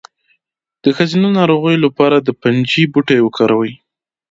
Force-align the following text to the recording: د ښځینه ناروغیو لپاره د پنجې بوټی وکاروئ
د 0.83 0.85
ښځینه 0.97 1.29
ناروغیو 1.39 1.83
لپاره 1.85 2.17
د 2.19 2.29
پنجې 2.41 2.83
بوټی 2.93 3.17
وکاروئ 3.21 3.71